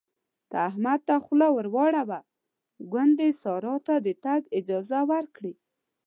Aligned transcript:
ته 0.49 0.57
احمد 0.69 0.99
ته 1.07 1.15
خوله 1.23 1.47
ور 1.55 1.67
واړوه 1.75 2.19
ګوندې 2.91 3.29
سارا 3.41 3.75
ته 3.87 3.95
د 4.05 4.07
تګ 4.23 4.41
اجازه 4.57 4.99
ورکړي. 5.11 5.53